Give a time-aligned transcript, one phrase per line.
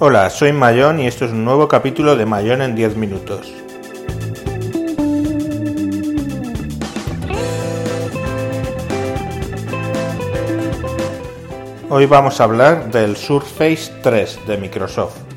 [0.00, 3.52] Hola, soy Mayón y esto es un nuevo capítulo de Mayón en 10 minutos.
[11.90, 15.27] Hoy vamos a hablar del Surface 3 de Microsoft.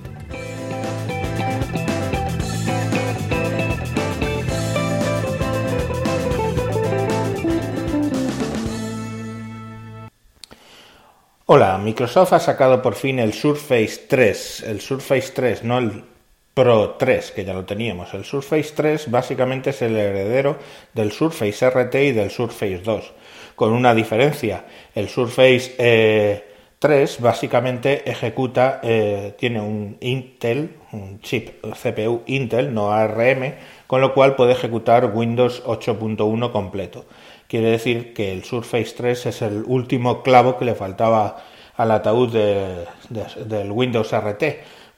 [11.91, 16.05] Microsoft ha sacado por fin el Surface 3, el Surface 3, no el
[16.53, 18.13] Pro 3, que ya lo teníamos.
[18.13, 20.57] El Surface 3 básicamente es el heredero
[20.93, 23.13] del Surface RT y del Surface 2,
[23.57, 24.63] con una diferencia.
[24.95, 32.93] El Surface 3 eh, básicamente ejecuta, eh, tiene un Intel, un chip CPU Intel, no
[32.93, 37.03] ARM, con lo cual puede ejecutar Windows 8.1 completo.
[37.49, 41.43] Quiere decir que el Surface 3 es el último clavo que le faltaba
[41.81, 44.43] al ataúd del Windows RT.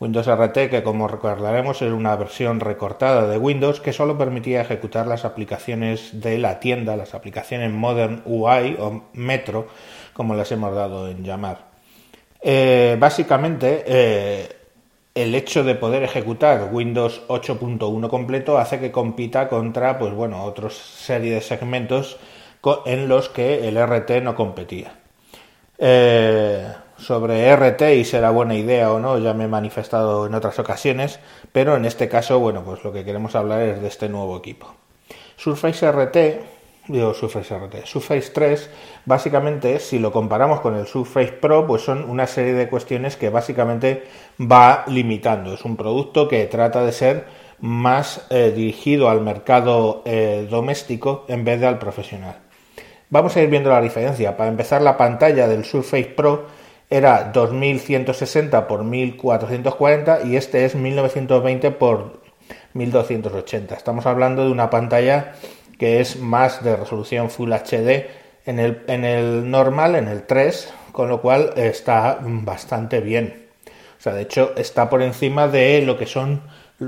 [0.02, 5.08] Windows RT, que como recordaremos es una versión recortada de Windows que solo permitía ejecutar
[5.08, 9.68] las aplicaciones de la tienda, las aplicaciones Modern UI o Metro,
[10.12, 11.68] como las hemos dado en llamar.
[12.42, 14.50] Eh, básicamente, eh,
[15.16, 20.70] el hecho de poder ejecutar Windows 8.1 completo hace que compita contra, pues bueno, otra
[20.70, 22.18] serie de segmentos
[22.86, 25.03] en los que el RT no competía.
[25.78, 30.58] Eh, sobre RT y será buena idea o no, ya me he manifestado en otras
[30.60, 31.20] ocasiones,
[31.52, 34.74] pero en este caso, bueno, pues lo que queremos hablar es de este nuevo equipo.
[35.36, 36.18] Surface RT,
[36.88, 38.70] digo Surface RT, Surface 3,
[39.06, 43.30] básicamente, si lo comparamos con el Surface Pro, pues son una serie de cuestiones que
[43.30, 44.04] básicamente
[44.40, 45.54] va limitando.
[45.54, 47.26] Es un producto que trata de ser
[47.60, 52.43] más eh, dirigido al mercado eh, doméstico en vez de al profesional.
[53.14, 54.36] Vamos a ir viendo la diferencia.
[54.36, 56.48] Para empezar, la pantalla del Surface Pro
[56.90, 61.78] era 2160 x 1440 y este es 1920 x
[62.74, 63.76] 1280.
[63.76, 65.34] Estamos hablando de una pantalla
[65.78, 68.08] que es más de resolución Full HD
[68.48, 73.46] en el, en el normal, en el 3, con lo cual está bastante bien.
[74.00, 76.42] O sea, de hecho está por encima de lo que son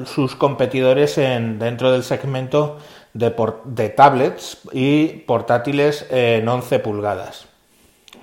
[0.06, 2.80] sus competidores en, dentro del segmento
[3.16, 7.48] de, tablets y portátiles en 11 pulgadas,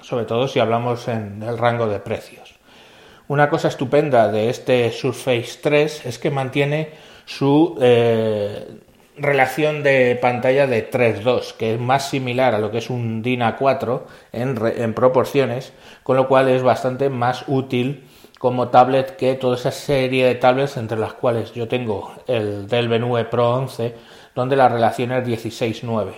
[0.03, 2.55] sobre todo si hablamos en el rango de precios.
[3.27, 6.91] Una cosa estupenda de este Surface 3 es que mantiene
[7.25, 8.81] su eh,
[9.17, 13.43] relación de pantalla de 3.2, que es más similar a lo que es un DIN
[13.59, 15.73] 4 en, en proporciones,
[16.03, 18.05] con lo cual es bastante más útil
[18.39, 22.89] como tablet que toda esa serie de tablets entre las cuales yo tengo el Dell
[22.89, 23.95] Venue Pro 11
[24.35, 26.13] donde la relación es 16-9.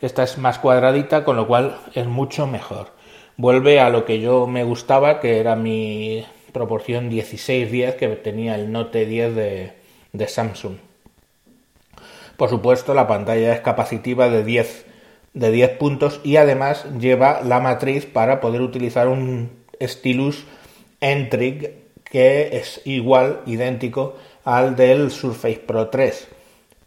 [0.00, 2.88] Esta es más cuadradita, con lo cual es mucho mejor.
[3.36, 8.70] Vuelve a lo que yo me gustaba, que era mi proporción 16-10 que tenía el
[8.70, 10.76] Note 10 de, Samsung.
[12.36, 14.86] Por supuesto, la pantalla es capacitiva de 10,
[15.34, 19.50] de 10 puntos y además lleva la matriz para poder utilizar un
[19.82, 20.44] stylus
[21.00, 26.28] Entrig que es igual, idéntico al del Surface Pro 3.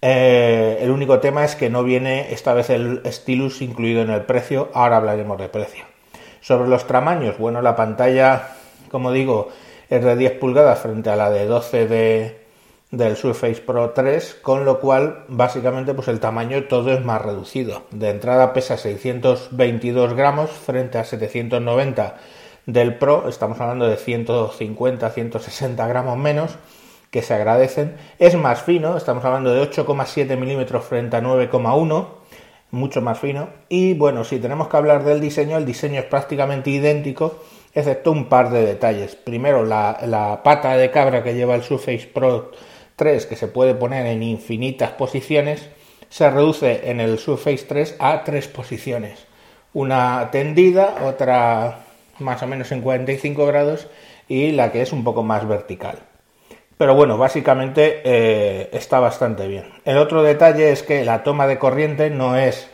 [0.02, 4.22] Eh, el único tema es que no viene esta vez el stylus incluido en el
[4.22, 5.86] precio, ahora hablaremos de precio.
[6.42, 8.50] Sobre los tamaños, bueno, la pantalla,
[8.92, 9.50] como digo,
[9.90, 12.46] es de 10 pulgadas frente a la de 12 de,
[12.92, 17.84] del Surface Pro 3, con lo cual básicamente pues el tamaño todo es más reducido.
[17.92, 22.18] De entrada pesa 622 gramos frente a 790
[22.66, 26.58] del Pro, estamos hablando de 150-160 gramos menos
[27.12, 27.96] que se agradecen.
[28.20, 32.08] Es más fino, estamos hablando de 8,7 milímetros frente a 9,1,
[32.72, 33.50] mucho más fino.
[33.70, 37.40] Y bueno, si tenemos que hablar del diseño, el diseño es prácticamente idéntico,
[37.74, 39.16] excepto un par de detalles.
[39.16, 42.52] Primero, la, pata de cabra que lleva el Surface Pro
[42.96, 45.70] 3, que se puede poner en infinitas posiciones,
[46.10, 49.28] se reduce en el Surface 3 a tres posiciones.
[49.74, 51.80] Una tendida, otra
[52.20, 53.88] más o menos en 45 grados
[54.28, 56.00] y la que es un poco más vertical.
[56.78, 59.66] Pero bueno, básicamente eh, está bastante bien.
[59.84, 62.70] El otro detalle es que la toma de corriente no es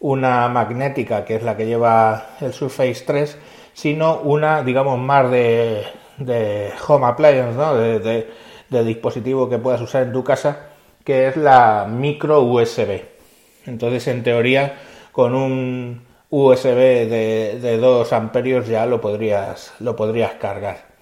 [0.00, 3.38] una magnética, que es la que lleva el Surface 3,
[3.72, 5.84] sino una, digamos, más de,
[6.86, 7.74] home appliance, ¿no?
[7.76, 8.26] de,
[8.84, 10.70] dispositivo que puedas usar en tu casa,
[11.04, 13.02] que es la micro USB.
[13.66, 14.80] Entonces, en teoría,
[15.12, 16.74] con un USB
[17.08, 20.93] de, de 2 amperios ya lo podrías, lo podrías cargar.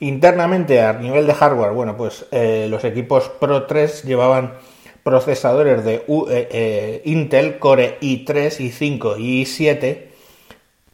[0.00, 4.54] Internamente, a nivel de hardware, bueno, pues eh, los equipos Pro 3 llevaban
[5.02, 10.04] procesadores de eh, eh, Intel Core i3, i5 y i7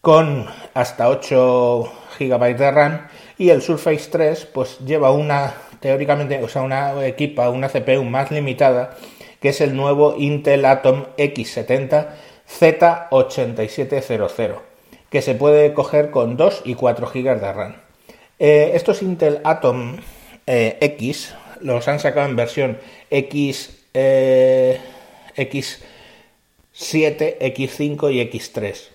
[0.01, 3.09] con hasta 8 GB de RAM
[3.39, 8.31] y el Surface 3 pues lleva una teóricamente, o sea, una equipa, una CPU más
[8.31, 8.97] limitada,
[9.41, 12.09] que es el nuevo Intel Atom X70
[12.49, 14.59] Z8700,
[15.11, 17.84] que se puede coger con 2 y 4 GB de RAM.
[18.47, 19.97] Eh, estos Intel Atom
[20.47, 22.77] eh, X los han sacado en versión
[23.09, 24.79] X, eh,
[25.35, 28.89] X7, X5 y X3.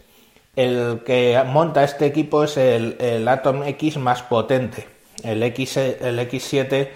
[0.56, 4.86] El que monta este equipo es el, Atom X más potente,
[5.24, 6.90] el, X, el X7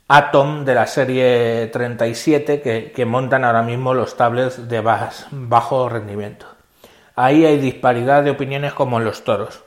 [0.07, 6.45] Atom de la serie 37 que, montan ahora mismo los tablets de bajo rendimiento.
[7.15, 9.63] Ahí hay disparidad de opiniones como en los toros.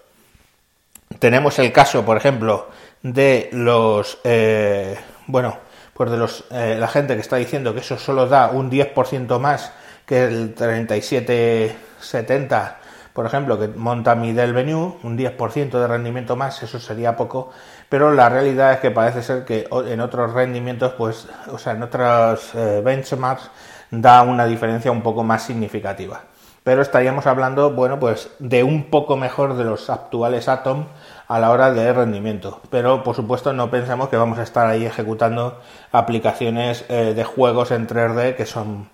[1.19, 2.69] Tenemos el caso, por ejemplo,
[3.03, 4.97] de los, eh,
[5.27, 5.57] bueno,
[5.95, 9.41] pues de los, eh, la gente que está diciendo que eso solo da un 10%
[9.41, 9.73] más
[10.07, 12.79] que el 3770
[13.19, 17.51] por ejemplo, que monta mi Dell Venue, un 10% de rendimiento más, eso sería poco,
[17.89, 21.83] pero la realidad es que parece ser que en otros rendimientos, pues, o sea, en
[21.83, 23.51] otros eh, benchmarks,
[23.91, 26.21] da una diferencia un poco más significativa.
[26.63, 30.87] Pero estaríamos hablando, bueno, pues de un poco mejor de los actuales Atom
[31.27, 32.61] a la hora de rendimiento.
[32.71, 35.61] Pero por supuesto no pensemos que vamos a estar ahí ejecutando
[35.91, 38.89] aplicaciones eh, de juegos en 3D que son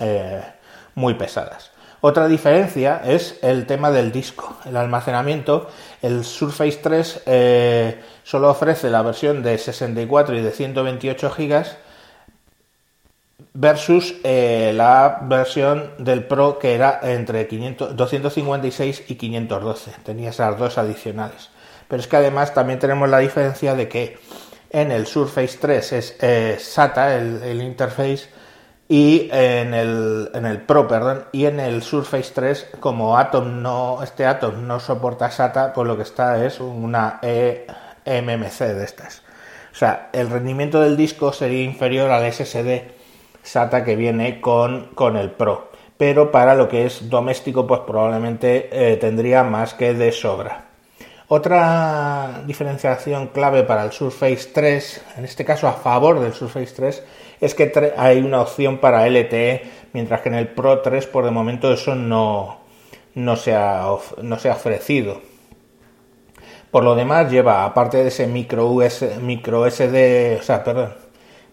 [0.00, 0.42] eh,
[0.94, 1.72] muy pesadas.
[2.00, 5.68] Otra diferencia es el tema del disco, el almacenamiento.
[6.00, 11.64] El Surface 3 eh, solo ofrece la versión de 64 y de 128 GB
[13.54, 19.90] versus eh, la versión del Pro que era entre 256 y 512.
[20.04, 21.50] Tenía esas dos adicionales.
[21.88, 24.18] Pero es que además también tenemos la diferencia de que
[24.70, 28.28] en el Surface 3 es eh, SATA, el, el interface,
[28.88, 34.02] y en el, en el Pro, perdón, y en el Surface 3, como Atom no,
[34.02, 39.22] este Atom no soporta SATA, pues lo que está es una eMMC de estas.
[39.72, 42.82] O sea, el rendimiento del disco sería inferior al SSD
[43.42, 45.70] SATA que viene con, con el Pro.
[45.98, 50.64] Pero para lo que es doméstico, pues probablemente eh, tendría más que de sobra.
[51.30, 57.04] Otra diferenciación clave para el Surface 3, en este caso a favor del Surface 3,
[57.40, 59.62] es que hay una opción para LTE,
[59.92, 62.58] mientras que en el Pro 3 por de momento eso no,
[63.14, 63.86] no, se, ha,
[64.22, 65.20] no se ha ofrecido.
[66.70, 68.76] Por lo demás lleva, aparte de ese micro,
[69.22, 70.94] micro SD, o sea, perdón,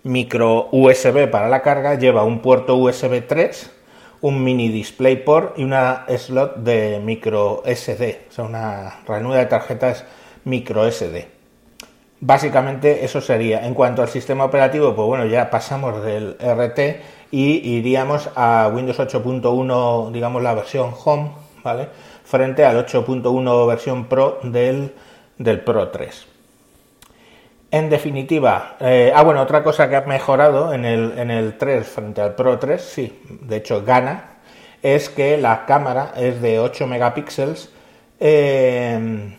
[0.04, 3.72] micro USB para la carga, lleva un puerto USB 3,
[4.22, 10.06] un mini DisplayPort y una slot de micro SD, o sea, una ranura de tarjetas
[10.44, 11.35] micro SD.
[12.28, 13.68] Básicamente eso sería.
[13.68, 16.80] En cuanto al sistema operativo, pues bueno, ya pasamos del RT
[17.30, 21.34] y iríamos a Windows 8.1, digamos la versión Home,
[21.64, 21.88] ¿vale?
[22.24, 24.96] Frente al 8.1 versión Pro del,
[25.38, 26.26] del Pro 3.
[27.70, 31.88] En definitiva, eh, ah bueno, otra cosa que ha mejorado en el, en el 3
[31.88, 34.38] frente al Pro 3, sí, de hecho gana,
[34.82, 37.70] es que la cámara es de 8 megapíxeles.
[38.20, 39.35] Eh,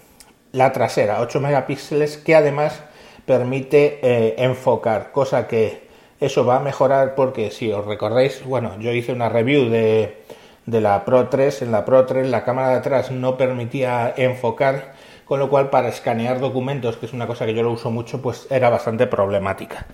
[0.57, 2.83] la trasera, 8 megapíxeles, que además
[3.27, 5.87] permite eh, enfocar, cosa que
[6.19, 10.23] eso va a mejorar porque si os recordáis, bueno, yo hice una review de,
[10.65, 14.95] de la Pro 3, en la Pro 3 la cámara de atrás no permitía enfocar,
[15.27, 18.23] con lo cual para escanear documentos, que es una cosa que yo lo uso mucho,
[18.23, 19.87] pues era bastante problemática.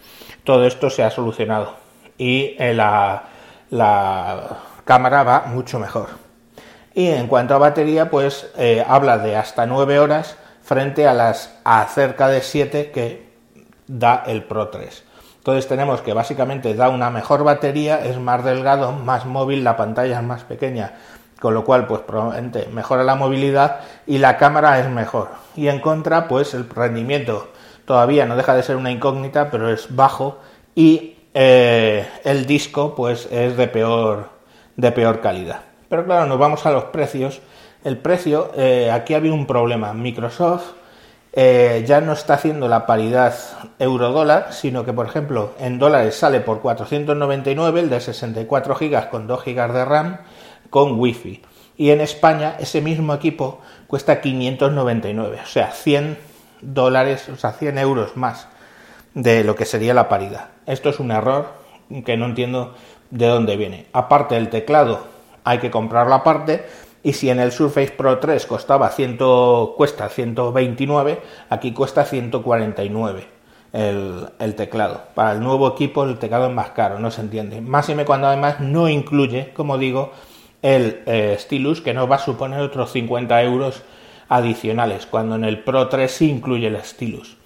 [0.44, 1.74] Todo esto se ha solucionado
[2.18, 3.24] y eh, la,
[3.70, 6.10] la cámara va mucho mejor.
[6.94, 10.36] Y en cuanto a batería, pues eh, habla de hasta 9 horas
[10.72, 13.28] frente a las a cerca de 7 que
[13.86, 15.04] da el Pro 3.
[15.36, 20.18] Entonces tenemos que básicamente da una mejor batería, es más delgado, más móvil, la pantalla
[20.18, 20.94] es más pequeña,
[21.42, 25.28] con lo cual pues probablemente mejora la movilidad y la cámara es mejor.
[25.56, 27.48] Y en contra pues el rendimiento
[27.84, 30.38] todavía no deja de ser una incógnita, pero es bajo
[30.74, 34.30] y eh, el disco pues es de peor,
[34.76, 35.64] de peor calidad.
[35.90, 37.42] Pero claro, nos vamos a los precios
[37.84, 39.92] el precio, eh, aquí había un problema.
[39.92, 40.72] Microsoft
[41.32, 43.34] eh, ya no está haciendo la paridad
[43.78, 49.26] euro-dólar, sino que, por ejemplo, en dólares sale por 499 el de 64 GB con
[49.26, 50.18] 2 GB de RAM
[50.70, 51.42] con Wi-Fi.
[51.76, 56.18] Y en España ese mismo equipo cuesta 599, o sea, 100
[56.60, 58.46] dólares, o sea, 100 euros más
[59.14, 60.48] de lo que sería la paridad.
[60.66, 61.48] Esto es un error
[62.04, 62.74] que no entiendo
[63.10, 63.86] de dónde viene.
[63.92, 65.06] Aparte del teclado,
[65.44, 66.64] hay que comprarlo aparte
[67.04, 69.18] Y si en el Surface Pro 3 costaba 100,
[69.76, 73.26] cuesta 129, aquí cuesta 149
[73.72, 75.02] el, el, teclado.
[75.14, 77.60] Para el nuevo equipo el teclado es más caro, no se entiende.
[77.60, 80.12] Más y me cuando además no incluye, como digo,
[80.62, 83.82] el eh, Stylus, que nos va a suponer otros 50 euros
[84.28, 87.36] adicionales, cuando en el Pro 3 sí incluye el Stylus.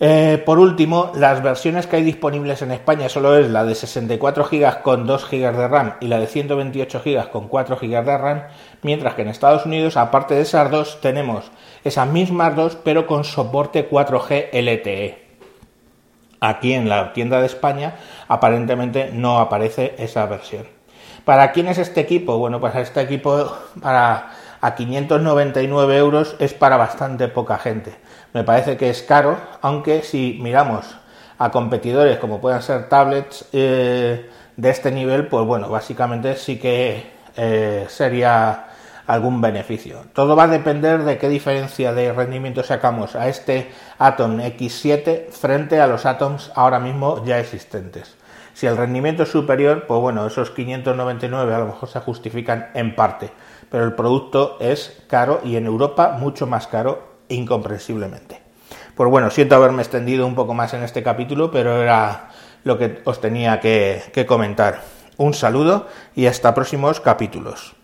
[0.00, 4.44] Eh, por último, las versiones que hay disponibles en España solo es la de 64
[4.44, 8.18] GB con 2 GB de RAM y la de 128 GB con 4 GB de
[8.18, 8.42] RAM,
[8.82, 11.50] mientras que en Estados Unidos, aparte de esas dos, tenemos
[11.82, 15.26] esas mismas dos, pero con soporte 4G LTE.
[16.40, 17.96] Aquí en la tienda de España
[18.28, 20.66] aparentemente no aparece esa versión.
[21.24, 22.38] ¿Para quién es este equipo?
[22.38, 23.52] Bueno, pues este equipo
[23.82, 27.96] para a 599 euros es para bastante poca gente
[28.32, 30.84] me parece que es caro, aunque si miramos
[31.38, 37.10] a competidores como puedan ser tablets eh, de este nivel, pues bueno, básicamente sí que
[37.36, 38.66] eh, sería
[39.06, 40.04] algún beneficio.
[40.12, 45.80] Todo va a depender de qué diferencia de rendimiento sacamos a este Atom X7 frente
[45.80, 48.17] a los Atoms ahora mismo ya existentes.
[48.58, 52.96] Si el rendimiento es superior, pues bueno, esos 599 a lo mejor se justifican en
[52.96, 53.30] parte,
[53.70, 58.42] pero el producto es caro y en Europa mucho más caro incomprensiblemente.
[58.96, 62.30] Pues bueno, siento haberme extendido un poco más en este capítulo, pero era
[62.64, 64.82] lo que os tenía que, comentar.
[65.18, 65.86] Un saludo
[66.16, 67.76] y hasta próximos capítulos.